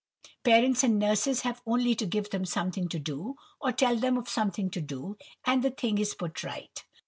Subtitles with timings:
[0.43, 4.27] Parents and nurses have only to give them something to do, or tell them of
[4.27, 6.83] something to do, and the thing is put right.